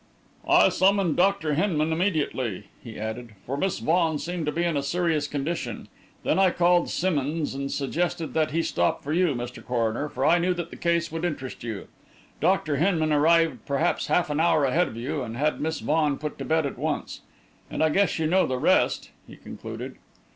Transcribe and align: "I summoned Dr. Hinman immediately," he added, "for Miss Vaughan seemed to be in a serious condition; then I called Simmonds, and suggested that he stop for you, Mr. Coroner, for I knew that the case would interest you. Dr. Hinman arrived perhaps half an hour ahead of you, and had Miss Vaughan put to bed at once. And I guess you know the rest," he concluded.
"I 0.49 0.69
summoned 0.69 1.15
Dr. 1.15 1.53
Hinman 1.53 1.93
immediately," 1.93 2.63
he 2.83 2.97
added, 2.97 3.33
"for 3.45 3.55
Miss 3.55 3.77
Vaughan 3.77 4.17
seemed 4.17 4.47
to 4.47 4.51
be 4.51 4.63
in 4.63 4.75
a 4.75 4.81
serious 4.81 5.27
condition; 5.27 5.89
then 6.23 6.39
I 6.39 6.49
called 6.49 6.89
Simmonds, 6.89 7.53
and 7.53 7.71
suggested 7.71 8.33
that 8.33 8.49
he 8.49 8.63
stop 8.63 9.03
for 9.03 9.13
you, 9.13 9.35
Mr. 9.35 9.63
Coroner, 9.63 10.09
for 10.09 10.25
I 10.25 10.39
knew 10.39 10.55
that 10.55 10.71
the 10.71 10.75
case 10.75 11.11
would 11.11 11.23
interest 11.23 11.63
you. 11.63 11.87
Dr. 12.39 12.77
Hinman 12.77 13.13
arrived 13.13 13.59
perhaps 13.67 14.07
half 14.07 14.31
an 14.31 14.39
hour 14.39 14.65
ahead 14.65 14.87
of 14.87 14.97
you, 14.97 15.21
and 15.21 15.37
had 15.37 15.61
Miss 15.61 15.81
Vaughan 15.81 16.17
put 16.17 16.39
to 16.39 16.45
bed 16.45 16.65
at 16.65 16.79
once. 16.79 17.21
And 17.69 17.83
I 17.83 17.89
guess 17.89 18.17
you 18.17 18.25
know 18.25 18.47
the 18.47 18.57
rest," 18.57 19.11
he 19.27 19.35
concluded. 19.35 19.97